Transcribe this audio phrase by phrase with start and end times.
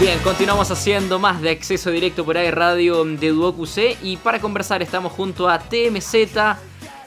[0.00, 4.40] Bien, continuamos haciendo más de acceso directo por ahí radio de Duoc UC y para
[4.40, 6.14] conversar estamos junto a TMZ.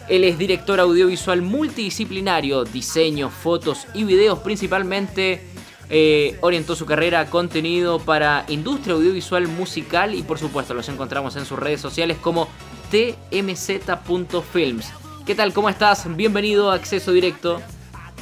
[0.10, 5.42] Él es director audiovisual multidisciplinario, diseño, fotos y videos principalmente.
[5.90, 11.36] Eh, orientó su carrera a contenido para industria audiovisual musical y por supuesto los encontramos
[11.36, 12.48] en sus redes sociales como
[12.92, 14.92] tmz.films.
[15.26, 15.52] ¿Qué tal?
[15.52, 16.16] ¿Cómo estás?
[16.16, 17.60] Bienvenido a Acceso Directo.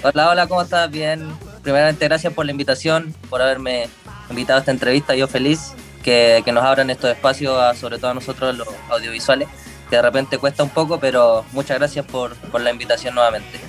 [0.02, 0.90] Hola, hola, ¿cómo estás?
[0.90, 1.28] Bien.
[1.62, 3.90] Primeramente, gracias por la invitación, por haberme
[4.32, 5.16] invitado a esta entrevista.
[5.16, 9.48] Yo feliz que, nos abran estos espacios, sobre todo a nosotros los audiovisuales,
[9.90, 13.60] que de repente cuesta un poco, pero muchas gracias por, la invitación nuevamente.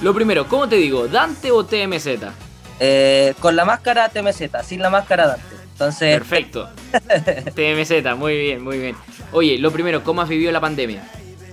[0.00, 1.08] Lo primero, ¿cómo te digo?
[1.08, 2.08] ¿Dante o TMZ?
[2.80, 5.56] Eh, con la máscara TMZ, sin la máscara Dante.
[5.72, 6.16] Entonces...
[6.18, 6.68] Perfecto.
[7.54, 8.96] TMZ, muy bien, muy bien.
[9.32, 11.02] Oye, lo primero, ¿cómo has vivido la pandemia?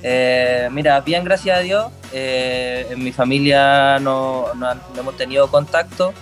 [0.07, 1.91] Eh, mira, bien, gracias a Dios.
[2.13, 6.13] Eh, en mi familia no, no, hemos tenido contacto.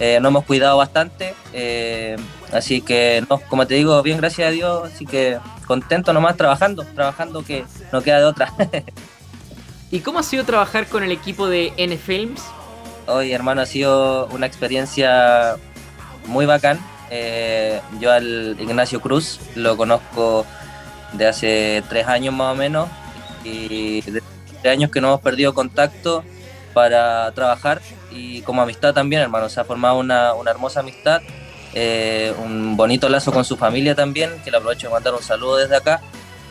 [0.00, 2.16] Eh, nos hemos cuidado bastante, eh,
[2.52, 6.84] así que, no, como te digo, bien gracias a Dios, así que contento nomás trabajando,
[6.94, 8.50] trabajando que no queda de otra.
[9.90, 12.40] ¿Y cómo ha sido trabajar con el equipo de N-Films?
[13.08, 15.56] Hoy, hermano, ha sido una experiencia
[16.26, 16.80] muy bacán.
[17.10, 20.46] Eh, yo al Ignacio Cruz lo conozco
[21.12, 22.88] de hace tres años más o menos
[23.44, 24.22] y de
[24.62, 26.24] tres años que no hemos perdido contacto
[26.72, 29.48] para trabajar y como amistad también, hermano.
[29.48, 31.22] Se ha formado una, hermosa amistad,
[31.74, 35.56] eh, un bonito lazo con su familia también, que le aprovecho de mandar un saludo
[35.56, 36.00] desde acá.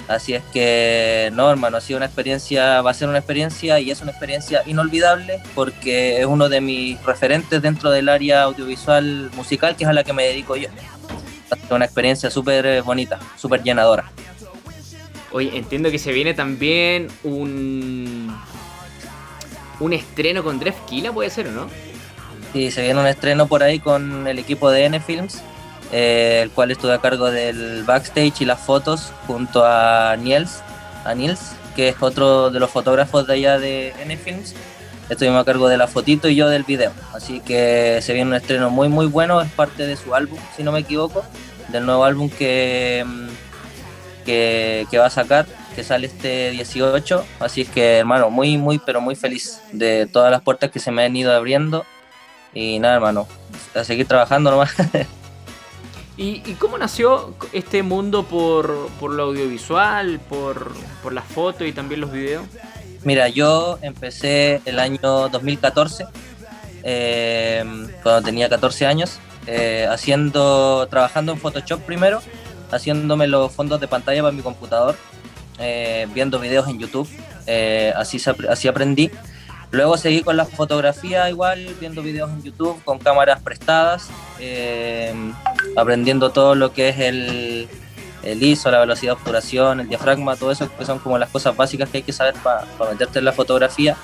[0.07, 3.91] Así es que, no, hermano, ha sido una experiencia, va a ser una experiencia y
[3.91, 9.75] es una experiencia inolvidable porque es uno de mis referentes dentro del área audiovisual musical,
[9.75, 10.69] que es a la que me dedico yo.
[11.69, 14.11] Ha una experiencia súper bonita, súper llenadora.
[15.31, 18.18] Oye, entiendo que se viene también un
[19.79, 21.67] un estreno con Drefkila, puede ser, ¿o no?
[22.53, 25.41] Sí, se viene un estreno por ahí con el equipo de N Films,
[25.91, 30.61] eh, el cual estuve a cargo del backstage y las fotos junto a Niels,
[31.05, 34.55] a Niels, que es otro de los fotógrafos de allá de N Films.
[35.09, 36.91] Estuvimos a cargo de la fotito y yo del video.
[37.13, 40.63] Así que se viene un estreno muy muy bueno, es parte de su álbum, si
[40.63, 41.23] no me equivoco,
[41.69, 43.27] del nuevo álbum que, mm,
[44.25, 45.47] que va a sacar
[45.79, 47.25] que sale este 18.
[47.39, 50.91] Así es que, hermano, muy, muy, pero muy feliz de todas las puertas que se
[50.91, 51.85] me han ido abriendo.
[52.53, 53.29] Y nada, hermano,
[53.73, 54.73] a seguir trabajando nomás.
[56.17, 62.01] ¿Y, cómo nació este mundo por, por lo audiovisual, por, por las fotos y también
[62.01, 62.43] los videos?
[63.05, 66.07] Mira, yo empecé el año 2014,
[66.83, 67.63] eh,
[68.03, 69.17] cuando tenía 14 años,
[69.47, 72.21] eh, haciendo, trabajando en Photoshop primero,
[72.69, 74.97] haciéndome los fondos de pantalla para mi computador
[75.59, 77.09] eh, viendo videos en YouTube,
[77.45, 79.11] eh, así, así aprendí.
[79.71, 84.09] Luego seguí con la fotografía igual, viendo videos en YouTube con cámaras prestadas,
[84.39, 85.13] eh,
[85.75, 87.67] aprendiendo todo lo que es el,
[88.23, 91.55] el, ISO, la velocidad de obturación, el diafragma, todo eso que son como las cosas
[91.55, 93.95] básicas que hay que saber para meterte en la fotografía.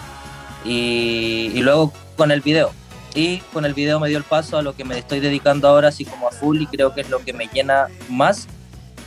[0.64, 2.72] Y, y, luego con el video.
[3.16, 5.88] Y con el video me dio el paso a lo que me estoy dedicando ahora,
[5.88, 8.48] así como a full, y creo que es lo que me llena más,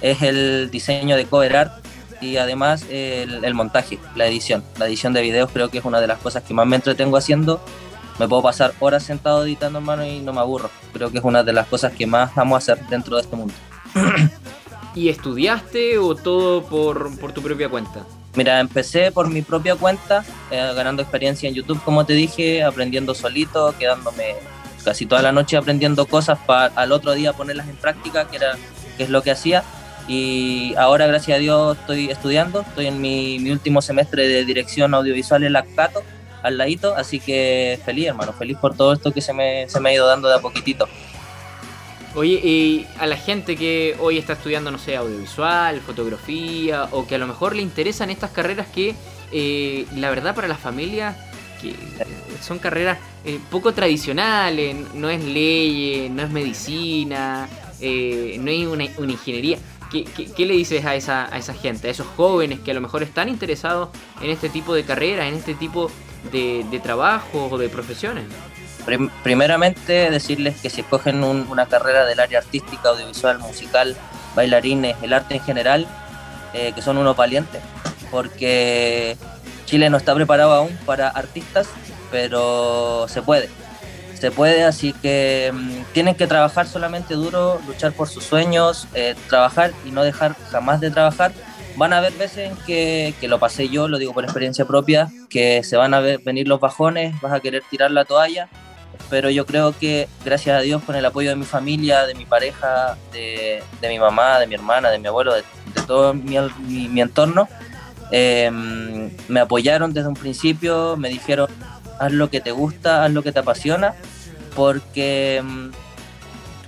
[0.01, 1.88] es el diseño de cover art
[2.21, 4.65] y además el, montaje, la edición.
[4.79, 7.17] La edición de videos creo que es una de las cosas que más me entretengo
[7.17, 7.61] haciendo.
[8.19, 10.71] Me puedo pasar horas sentado editando hermano y no me aburro.
[10.93, 13.55] Creo que es una de las cosas que más amo hacer dentro de este mundo.
[14.95, 18.05] ¿Y estudiaste o todo por, tu propia cuenta?
[18.35, 23.15] Mira, empecé por mi propia cuenta, eh, ganando experiencia en YouTube, como te dije, aprendiendo
[23.15, 24.35] solito, quedándome
[24.85, 28.57] casi toda la noche aprendiendo cosas para al otro día ponerlas en práctica, que, era,
[28.97, 29.63] que es lo que hacía
[30.09, 35.45] y ahora gracias a Dios estoy estudiando, estoy en mi, último semestre de dirección audiovisual
[35.45, 36.03] en Lactato,
[36.43, 39.91] al ladito, así que feliz hermano, feliz por todo esto que se me, se me
[39.91, 40.89] ha ido dando de a poquitito.
[42.15, 47.17] Oye, y a la gente que hoy está estudiando, no sé, audiovisual, fotografía, o que
[47.17, 48.95] a lo mejor le interesan estas carreras que,
[49.31, 51.17] eh, la verdad, para las familias,
[51.61, 51.75] que
[52.41, 57.49] son carreras eh, poco tradicionales, no es ley, no es medicina,
[57.81, 58.67] eh, no es
[58.97, 59.59] una ingeniería.
[59.91, 63.03] ¿Qué, le dices a esa, a esa gente, a esos jóvenes que a lo mejor
[63.03, 63.89] están interesados
[64.21, 65.91] en este tipo de carreras, en este tipo
[66.31, 68.25] de, de trabajos o de profesiones?
[69.23, 73.97] Primeramente decirles que si escogen una carrera del área artística, audiovisual, musical,
[74.35, 75.87] bailarines, el arte en general,
[76.55, 77.61] eh, que son unos valientes,
[78.11, 79.17] porque
[79.67, 81.69] Chile no está preparado aún para artistas,
[82.11, 83.51] pero se puede
[84.21, 89.15] se puede, así que mm, tienen que trabajar solamente duro, luchar por sus sueños, eh,
[89.29, 91.33] trabajar y no dejar jamás de trabajar.
[91.77, 95.09] Van a haber veces en que, que, lo pasé yo, lo digo por experiencia propia,
[95.31, 98.49] que se van a ver, venir los bajones, vas a querer tirar la toalla,
[99.11, 102.27] pero yo creo que gracias a Dios con el apoyo de mi familia, de mi
[102.27, 105.45] pareja, de, mi mamá, de mi hermana, de mi abuelo, de,
[105.87, 106.37] todo mi,
[106.67, 107.49] mi, entorno,
[108.11, 111.49] em, me apoyaron desde un principio, me dijeron,
[111.99, 113.95] haz lo que te gusta, haz lo que te apasiona,
[114.55, 115.73] porque em,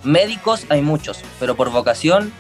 [0.05, 2.33] médicos hay muchos, pero por vocación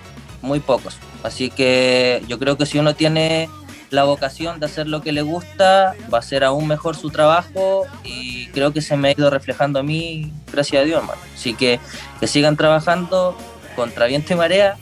[0.43, 0.97] muy pocos.
[1.23, 3.49] Así que yo creo que si uno tiene
[3.91, 7.87] la vocación de hacer lo que le gusta, va a ser aún mejor su trabajo
[8.05, 11.21] y creo que se me ha ido reflejando a mí, gracias a Dios, hermano.
[11.35, 11.81] Así que
[12.21, 13.37] que sigan trabajando
[13.75, 14.77] contra viento y marea,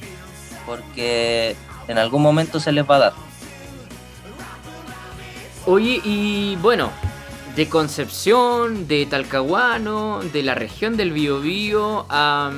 [0.66, 1.56] porque
[1.88, 3.12] en algún momento se les va a dar.
[5.66, 6.90] Oye, y bueno,
[7.58, 12.52] de Concepción, de Talcahuano, de la región del Biobío, a,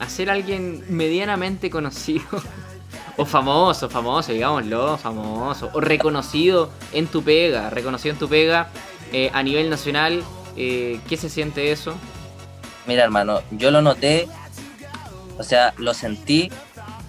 [0.00, 2.24] a ser alguien medianamente conocido
[3.18, 5.68] o famoso, famoso, digámoslo, famoso.
[5.74, 8.70] O reconocido en tu pega, reconocido en tu pega
[9.12, 10.22] eh, a nivel nacional.
[10.56, 11.94] Eh, ¿Qué se siente eso?
[12.86, 14.28] Mira, hermano, yo lo noté,
[15.36, 16.50] o sea, lo sentí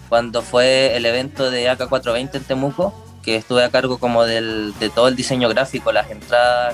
[0.09, 2.93] cuando fue el evento de AK420 en Temuco,
[3.29, 6.73] que estuve a cargo como del, de todo el diseño gráfico, las entradas,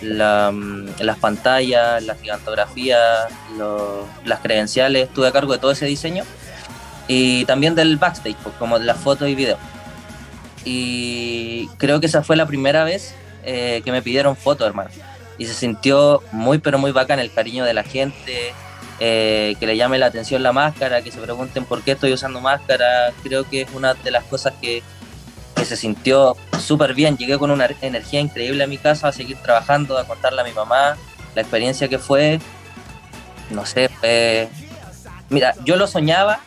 [0.00, 2.98] mm, las pantallas, la gigantografía,
[4.24, 6.24] las credenciales, estuve a cargo de todo ese diseño
[7.06, 9.58] y también del backstage, pues, como de las fotos y videos.
[10.64, 13.14] Y creo que esa fue la primera vez
[13.44, 14.88] eh, que me pidieron fotos, hermano.
[15.36, 18.54] Y se sintió muy, pero muy bacán el cariño de la gente,
[19.00, 22.40] eh, que le llame la atención la máscara, que se pregunten por qué estoy usando
[22.40, 23.12] máscara.
[23.22, 24.82] Creo que es una de las cosas que,
[25.62, 27.16] que se sintió súper bien.
[27.16, 30.50] Llegué con una energía increíble a mi casa a seguir trabajando, a contarle a mi
[30.50, 30.96] mamá
[31.36, 32.40] la experiencia que fue.
[33.48, 33.88] No sé.
[35.30, 36.40] Mira, yo lo soñaba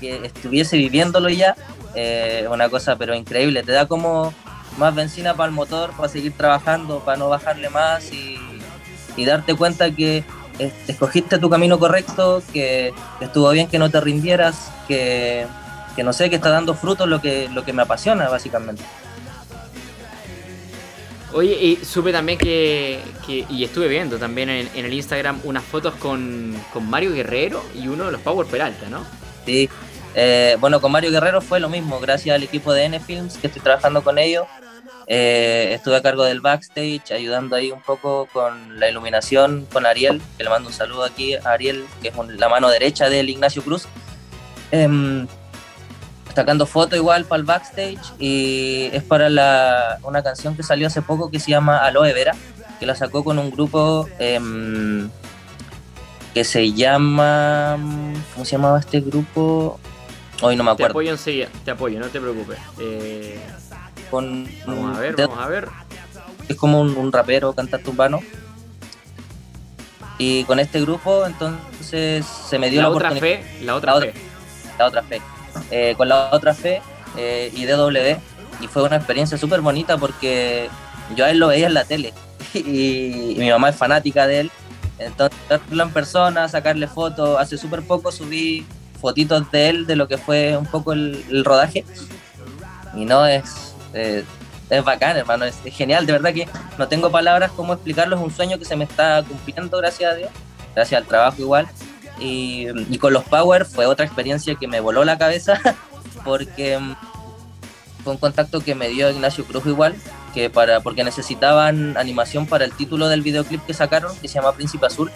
[0.00, 1.54] que estuviese viviéndolo ya,
[1.94, 4.32] eh, una cosa pero increíble, te da como
[4.78, 8.38] más benzina para el motor, para seguir trabajando, para no bajarle más y,
[9.26, 10.24] darte cuenta que
[10.88, 15.46] escogiste tu camino correcto, que, estuvo bien que no te rindieras, que,
[15.98, 18.82] no sé, que está dando frutos lo que, lo que me apasiona básicamente.
[21.34, 25.94] Oye, y supe también que, y estuve viendo también en, en el Instagram unas fotos
[25.94, 29.02] con, con, Mario Guerrero y uno de los Power Peralta, ¿no?
[29.46, 29.68] Sí,
[30.14, 33.46] eh, bueno, con Mario Guerrero fue lo mismo, gracias al equipo de N Films que
[33.46, 34.46] estoy trabajando con ellos.
[35.06, 40.20] Eh, estuve a cargo del backstage, ayudando ahí un poco con la iluminación con Ariel,
[40.36, 43.62] que le mando un saludo aquí a Ariel, que es la mano derecha del Ignacio
[43.62, 43.88] Cruz.
[44.70, 45.26] Eh,
[46.34, 51.02] sacando foto igual para el backstage y es para la, una canción que salió hace
[51.02, 52.34] poco que se llama Aloe Vera,
[52.80, 55.08] que la sacó con un grupo em,
[56.34, 57.76] que se llama...
[58.32, 59.78] ¿Cómo se llamaba este grupo?
[60.40, 60.88] Hoy no me acuerdo.
[60.88, 62.58] Te apoyo enseguida, te apoyo, no te preocupes.
[62.80, 63.38] Eh,
[64.10, 65.68] con, vamos a ver, vamos a ver.
[66.48, 68.20] Es como un, rapero, cantante urbano.
[70.18, 74.14] Y con este grupo, entonces se me dio la, otra fe, la otra fe.
[74.78, 75.20] la otra fe.
[75.70, 76.82] Eh, con la otra fe
[77.16, 78.18] eh, y DW.
[78.60, 80.68] Y fue una experiencia súper bonita porque
[81.16, 82.12] yo a él lo veía en la tele
[82.54, 84.50] y, mi mamá es fanática de él.
[84.98, 87.38] Entonces, verlo en persona, sacarle fotos.
[87.40, 88.64] Hace súper poco subí
[89.00, 91.84] fotitos de él, de lo que fue un poco el, rodaje.
[92.94, 94.24] Y no, es, eh,
[94.70, 96.06] es bacán, hermano, es, genial.
[96.06, 96.46] De verdad que
[96.78, 98.16] no tengo palabras cómo explicarlo.
[98.16, 100.30] Es un sueño que se me está cumpliendo, gracias a Dios.
[100.74, 101.66] Gracias al trabajo igual.
[102.18, 105.60] Y, y con los Power fue otra experiencia que me voló la cabeza
[106.24, 106.94] porque mm,
[108.02, 109.94] fue un contacto que me dio Ignacio Cruz igual,
[110.34, 114.52] que para, porque necesitaban animación para el título del videoclip que sacaron, que se llama
[114.52, 115.10] Príncipe Azul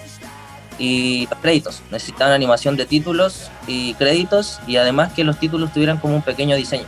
[0.79, 1.83] y los créditos.
[1.91, 6.57] Necesitaban animación de títulos y créditos y además que los títulos tuvieran como un pequeño
[6.57, 6.85] diseño.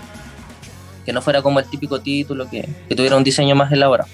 [1.05, 4.09] Que no fuera como el típico título, que, tuviera un diseño más elaborado.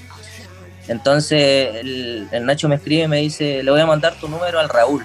[0.87, 4.69] Entonces el, Nacho me escribe y me dice, le voy a mandar tu número al
[4.69, 5.05] Raúl.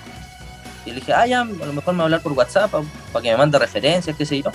[0.89, 3.24] Y le dije, ah, ya, a lo mejor me va a hablar por WhatsApp para
[3.24, 4.51] que me mande referencias, qué sé yo.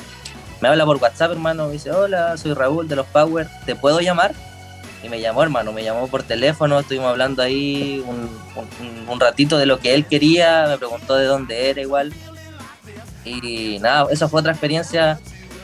[0.61, 4.01] Me habla por WhatsApp, hermano, me dice, hola, soy Raúl de los Power, ¿te puedo
[4.01, 4.35] llamar?
[5.05, 9.79] y me llamó, hermano, me llamó por teléfono, estuvimos hablando ahí un, ratito de lo
[9.79, 12.13] que él quería, me preguntó de dónde era igual.
[13.25, 15.21] Y nada, esa fue otra experiencia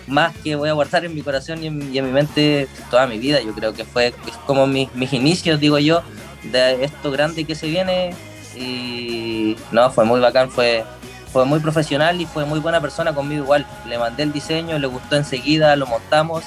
[0.07, 3.41] más que voy a guardar en mi corazón y en, mi mente toda mi vida.
[3.41, 4.15] Yo creo que fue
[4.47, 6.03] como mis, mis inicios, digo yo,
[6.45, 8.15] de esto grande que se viene.
[8.57, 10.85] Y no, fue muy bacán, fue,
[11.33, 13.67] fue muy profesional y fue muy buena persona conmigo igual.
[13.87, 16.45] Le mandé el diseño, le gustó enseguida, lo montamos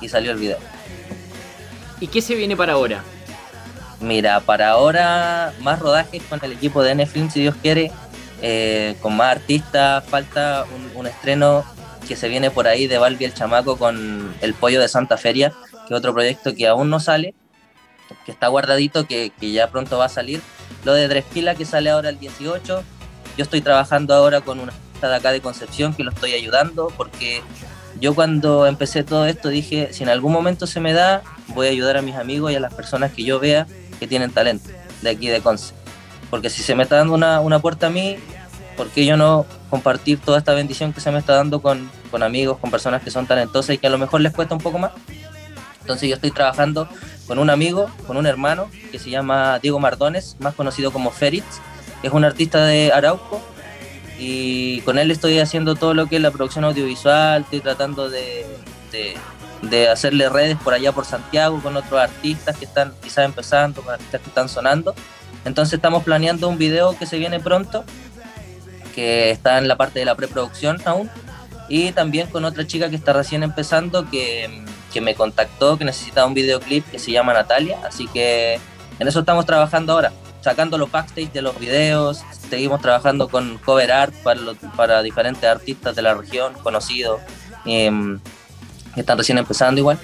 [0.00, 0.58] y salió el video.
[2.00, 3.02] ¿Y qué se viene para ahora?
[4.00, 7.90] Mira, para ahora más rodajes con el equipo de Netflix, si Dios quiere,
[8.42, 11.64] eh, con más artistas, falta un, estreno
[12.06, 15.52] que se viene por ahí de Balbi el Chamaco con El Pollo de Santa Feria,
[15.86, 17.34] que es otro proyecto que aún no sale,
[18.26, 20.42] que está guardadito, que, ya pronto va a salir,
[20.84, 22.82] lo de Dresquila que sale ahora el 18.
[23.36, 24.72] Yo estoy trabajando ahora con una
[25.08, 27.42] de acá de Concepción que lo estoy ayudando porque
[28.00, 31.70] yo cuando empecé todo esto dije, si en algún momento se me da, voy a
[31.70, 33.66] ayudar a mis amigos y a las personas que yo vea
[33.98, 34.70] que tienen talento
[35.02, 35.74] de aquí de Conce.
[36.30, 38.16] Porque si se me está dando una, una puerta a mí,
[38.76, 42.22] ¿por qué yo no compartir toda esta bendición que se me está dando con, con
[42.22, 44.78] amigos, con personas que son talentosas y que a lo mejor les cuesta un poco
[44.78, 44.92] más?
[45.80, 46.88] Entonces yo estoy trabajando
[47.26, 51.42] con un amigo, con un hermano que se llama Diego Mardones, más conocido como que
[52.02, 53.40] es un artista de Arauco
[54.18, 58.46] y con él estoy haciendo todo lo que es la producción audiovisual, estoy tratando de,
[59.62, 63.94] de, hacerle redes por allá por Santiago con otros artistas que están quizás empezando, con
[63.94, 64.94] artistas que están sonando.
[65.44, 67.84] Entonces estamos planeando un video que se viene pronto,
[68.94, 71.10] que está en la parte de la preproducción aún,
[71.68, 74.64] y también con otra chica que está recién empezando que,
[74.94, 78.60] que me contactó, que necesitaba un videoclip que se llama Natalia, así que
[78.98, 80.12] en eso estamos trabajando ahora
[80.44, 84.40] sacando los backstage de los videos, seguimos trabajando con cover art para,
[84.76, 87.22] para diferentes artistas de la región, conocidos,
[87.64, 88.20] em,
[88.94, 89.98] que están recién empezando igual.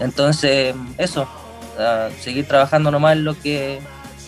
[0.00, 1.28] Entonces, eso,
[2.20, 3.80] seguir trabajando nomás en lo que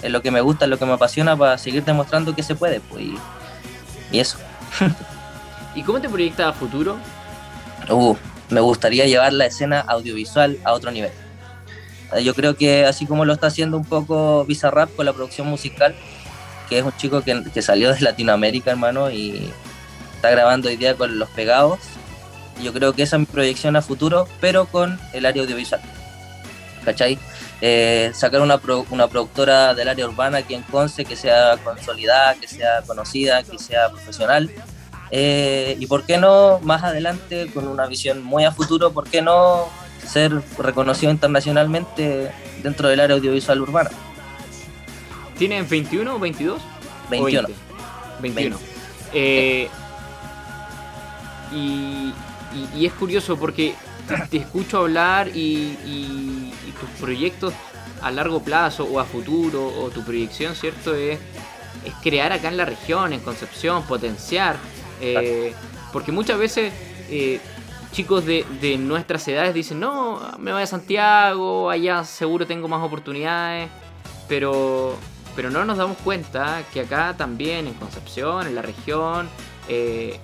[0.02, 2.54] en lo que me gusta, en lo que me apasiona, para seguir demostrando que se
[2.54, 3.04] puede, pues,
[4.12, 4.37] y, eso.
[5.75, 6.99] ¿Y cómo te proyectas a futuro?
[7.88, 8.14] Uh,
[8.50, 11.12] me gustaría llevar la escena audiovisual a otro nivel.
[12.22, 15.94] Yo creo que así como lo está haciendo un poco Bizarrap con la producción musical,
[16.68, 19.50] que es un chico que, que salió de Latinoamérica, hermano, y
[20.14, 21.80] está grabando hoy día con Los Pegados.
[22.62, 25.80] Yo creo que esa es mi proyección a futuro, pero con el área audiovisual.
[26.84, 27.18] ¿Cachai?
[27.60, 28.60] Eh, sacar una,
[28.90, 33.58] una productora del área urbana aquí en Conce que sea consolidada, que sea conocida, que
[33.58, 34.50] sea profesional.
[35.11, 39.23] Eh, y por qué no, más adelante, con una visión muy a futuro, por qué
[39.23, 39.68] no
[40.04, 42.30] ser reconocido internacionalmente
[42.62, 43.90] dentro del área audiovisual urbana.
[45.38, 46.61] ¿Tienen 21 o 22?
[47.11, 47.49] 21.
[48.20, 48.56] 21.
[51.52, 52.12] y,
[52.87, 53.75] es curioso porque
[54.30, 57.54] te escucho hablar y, tus proyectos
[58.02, 60.94] a largo plazo o a futuro o tu proyección, ¿cierto?
[60.94, 61.18] Es,
[61.84, 64.56] es crear acá en la región, en Concepción, potenciar.
[65.04, 65.54] Eh,
[65.92, 66.73] porque muchas veces
[67.08, 67.40] eh,
[67.92, 72.82] chicos de, de, nuestras edades dicen, no, me voy a Santiago, allá seguro tengo más
[72.82, 73.68] oportunidades,
[74.28, 74.96] pero,
[75.37, 79.28] pero no nos damos cuenta que acá también, en Concepción, en la región,
[79.68, 80.18] eh,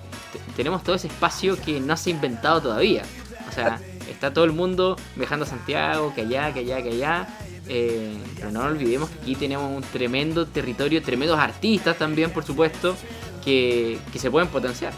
[0.55, 3.03] tenemos todo ese espacio que no se ha inventado todavía.
[3.49, 7.27] O sea, está todo el mundo viajando a Santiago, que allá, que allá, que allá.
[7.67, 12.95] Eh, pero no olvidemos que aquí tenemos un tremendo territorio, tremendos artistas también, por supuesto,
[13.43, 14.93] que, se pueden potenciar.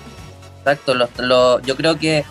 [0.59, 2.25] Exacto, lo, yo creo que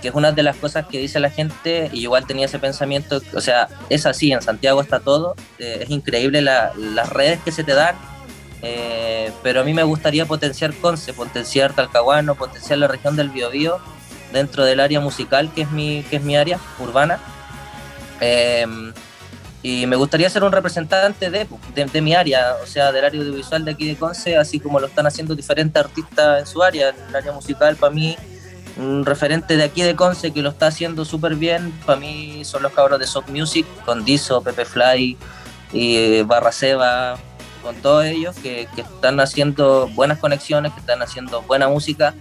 [0.00, 3.20] que es una de las cosas que dice la gente, y igual tenía ese pensamiento,
[3.34, 7.64] o sea, es así, en Santiago está todo, eh, es increíble las redes que se
[7.64, 7.96] te dan,
[8.62, 13.78] eh, pero a mí me gustaría potenciar Conce, potenciar Talcahuano, potenciar la región del Biobío
[14.32, 17.18] dentro del área musical, que es mi, que es mi área urbana.
[18.20, 18.92] Em,
[19.62, 23.64] y me gustaría ser un representante de, de, mi área, o sea, del área audiovisual
[23.64, 26.90] de aquí de Conce, así como lo están haciendo diferentes artistas en su área.
[26.90, 28.16] En el área musical, para mí,
[28.76, 32.62] un referente de aquí de Conce que lo está haciendo súper bien, para mí son
[32.62, 35.18] los cabros de Soft Music, con Diso, Pepe Fly
[35.72, 37.16] y eh, Barra Seba,
[37.60, 42.14] con todos ellos que, están haciendo buenas conexiones, que están haciendo buena música.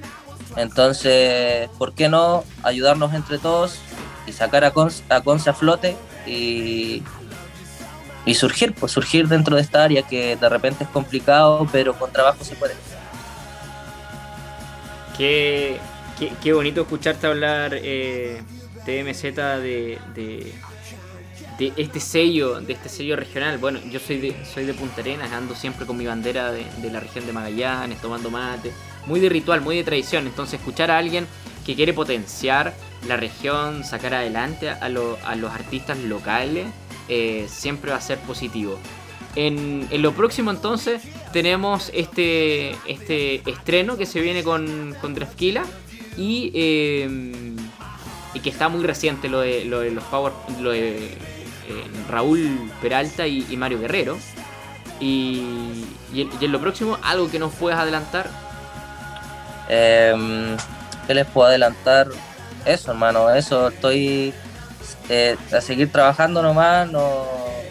[0.55, 3.77] Entonces, ¿por qué no ayudarnos entre todos
[4.25, 5.95] y sacar a Conce a, Conce a flote
[8.27, 12.11] y surgir, pues surgir dentro de esta área que de repente es complicado, pero con
[12.11, 12.75] trabajo se puede.
[15.17, 15.79] Qué,
[16.41, 18.41] Qué, bonito escucharte hablar, eh,
[18.85, 19.21] TMZ,
[19.61, 23.59] de, de, este sello, de este sello regional.
[23.59, 26.99] Bueno, yo soy de, soy de Punta Arenas, ando siempre con mi bandera de, la
[26.99, 28.71] región de Magallanes, tomando mate.
[29.05, 30.25] Muy de ritual, muy de tradición.
[30.25, 31.27] Entonces, escuchar a alguien
[31.63, 32.73] que quiere potenciar
[33.05, 36.67] la región, sacar adelante a, los artistas locales,
[37.09, 38.77] eh, siempre va a ser positivo.
[39.35, 45.15] En, lo próximo entonces tenemos este, este estreno que se viene con, con
[46.17, 47.55] y, em,
[48.33, 52.71] y que está muy reciente lo de, lo de los Power, lo de eh, Raúl
[52.81, 54.17] Peralta y, Mario Guerrero.
[54.99, 58.29] Y, y, en, lo próximo, algo que nos puedas adelantar.
[59.69, 60.57] Eh,
[61.05, 62.07] ¿Qué les puedo adelantar?
[62.67, 63.69] Eso, hermano, eso.
[63.69, 64.33] Estoy
[65.09, 66.89] eh, a seguir trabajando nomás.
[66.91, 67.25] No,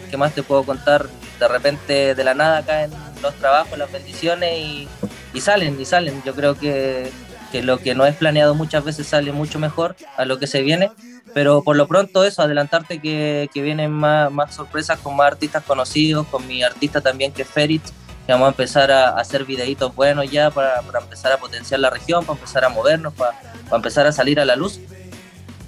[0.09, 1.07] ¿Qué más te puedo contar?
[1.39, 4.87] De repente, de la nada, caen los trabajos, las bendiciones y,
[5.33, 6.21] y salen, y salen.
[6.25, 7.11] Yo creo que
[7.51, 10.61] que lo que no es planeado muchas veces sale mucho mejor a lo que se
[10.61, 10.91] viene,
[11.33, 15.63] Pero por lo pronto eso, adelantarte que, que vienen más, más, sorpresas con más artistas
[15.63, 17.83] conocidos, con mi artista también que es Ferit,
[18.27, 21.89] que vamos a empezar a, hacer videitos buenos ya para, para, empezar a potenciar la
[21.89, 23.31] región, para empezar a movernos, para,
[23.63, 24.81] para empezar a salir a la luz.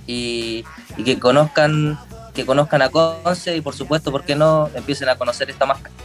[0.06, 0.66] Y,
[1.06, 1.98] que conozcan
[2.34, 5.96] que conozcan a Conce y por supuesto, ¿por qué no empiecen a conocer esta máscara?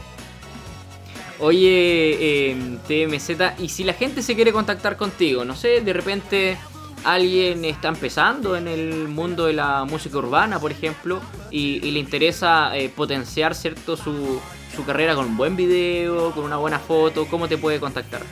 [1.40, 6.56] Oye, eh, TMZ, y si la gente se quiere contactar contigo, no sé, de repente
[7.02, 11.20] alguien está empezando en el mundo de la música urbana, por ejemplo,
[11.50, 14.40] y, y le interesa eh, potenciar cierto su,
[14.74, 18.22] su, carrera con un buen video, con una buena foto, ¿cómo te puede contactar?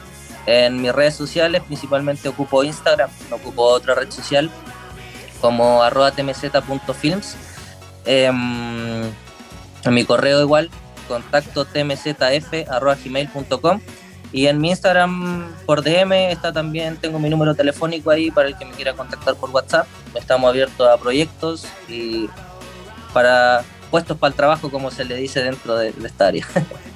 [0.46, 4.50] En mis redes sociales principalmente ocupo Instagram, ocupo otra red social
[5.40, 7.36] como arroba tmz.films.
[8.04, 10.70] Eh, en mi correo igual,
[11.08, 13.80] contacto tmzf.gmail.com
[14.32, 18.56] y en mi Instagram por DM está también, tengo mi número telefónico ahí para el
[18.56, 19.86] que me quiera contactar por WhatsApp.
[20.14, 22.28] Estamos abiertos a proyectos y
[23.12, 26.48] para puestos para el trabajo, como se le dice dentro de, de esta área.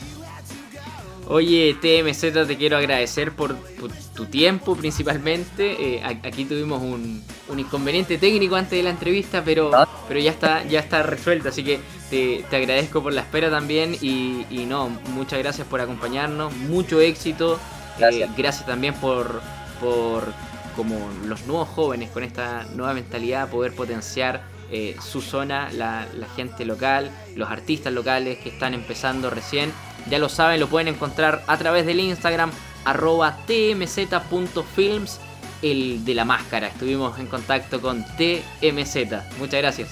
[1.29, 5.97] Oye, TMZ, te quiero agradecer por, por tu tiempo principalmente.
[5.97, 9.87] Eh, aquí tuvimos un, un, inconveniente técnico antes de la entrevista, pero, ¿No?
[10.07, 11.49] pero ya está ya está resuelto.
[11.49, 13.97] Así que te, te agradezco por la espera también.
[14.01, 16.55] Y, y, no, muchas gracias por acompañarnos.
[16.55, 17.59] Mucho éxito.
[17.99, 19.43] Gracias, eh, gracias también por,
[19.81, 20.33] por,
[20.77, 26.29] como los nuevos jóvenes, con esta nueva mentalidad, poder potenciar eh, su zona, la, la
[26.29, 29.73] gente local, los artistas locales que están empezando recién.
[30.09, 32.51] Ya lo saben, lo pueden encontrar a través del Instagram
[32.85, 35.21] arroba tmz.films,
[35.63, 36.69] el de la máscara.
[36.69, 39.39] Estuvimos en contacto con TMZ.
[39.39, 39.91] Muchas gracias.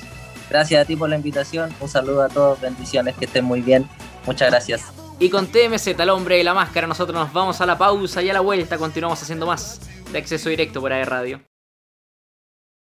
[0.48, 1.74] Gracias a ti por la invitación.
[1.80, 2.60] Un saludo a todos.
[2.60, 3.16] Bendiciones.
[3.16, 3.88] Que estén muy bien.
[4.26, 4.92] Muchas gracias.
[5.18, 8.30] Y con TMZ, el hombre de la máscara, nosotros nos vamos a la pausa y
[8.30, 9.80] a la vuelta continuamos haciendo más
[10.12, 11.53] de acceso directo por AE Radio.